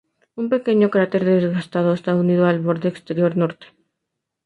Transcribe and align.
Un 0.41 0.45
pequeño 0.53 0.87
cráter 0.95 1.23
desgastado 1.25 1.89
está 1.93 2.11
unido 2.23 2.43
al 2.47 2.59
borde 2.67 2.87
exterior 2.89 3.31
norte. 3.41 3.67